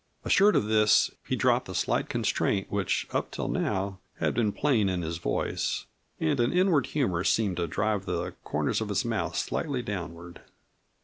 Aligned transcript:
Assured 0.25 0.55
of 0.55 0.65
this, 0.65 1.11
he 1.27 1.35
dropped 1.35 1.67
the 1.67 1.75
slight 1.75 2.09
constraint 2.09 2.71
which 2.71 3.05
up 3.11 3.29
till 3.29 3.47
now 3.47 3.99
had 4.17 4.33
been 4.33 4.51
plain 4.51 4.89
in 4.89 5.03
his 5.03 5.19
voice, 5.19 5.85
and 6.19 6.39
an 6.39 6.51
inward 6.51 6.87
humor 6.87 7.23
seemed 7.23 7.57
to 7.57 7.67
draw 7.67 7.99
the 7.99 8.33
corners 8.43 8.81
of 8.81 8.89
his 8.89 9.05
mouth 9.05 9.37
slightly 9.37 9.83
downward. 9.83 10.41